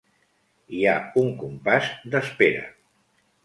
Hi 0.77 0.79
ha 0.91 0.95
un 1.23 1.29
compàs 1.43 1.93
d’espera. 2.15 2.69